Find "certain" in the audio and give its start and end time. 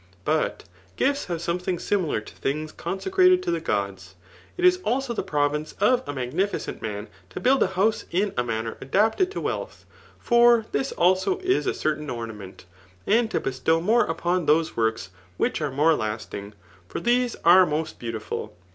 11.75-12.09